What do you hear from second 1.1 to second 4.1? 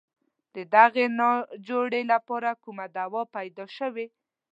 ناجوړې لپاره کومه دوا پیدا شوې.